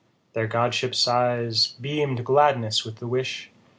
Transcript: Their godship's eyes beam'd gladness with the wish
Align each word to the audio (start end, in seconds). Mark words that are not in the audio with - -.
Their 0.33 0.47
godship's 0.47 1.07
eyes 1.07 1.75
beam'd 1.79 2.25
gladness 2.25 2.83
with 2.83 2.95
the 2.95 3.05
wish 3.05 3.51